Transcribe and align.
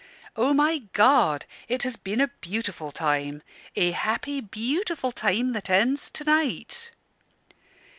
Oh, 0.35 0.51
my 0.51 0.79
God! 0.93 1.45
it 1.67 1.83
has 1.83 1.95
been 1.95 2.21
a 2.21 2.29
beautiful 2.41 2.91
time 2.91 3.43
a 3.75 3.91
happy 3.91 4.41
beautiful 4.41 5.11
time 5.11 5.53
that 5.53 5.69
ends 5.69 6.09
to 6.09 6.23
night!" 6.23 6.89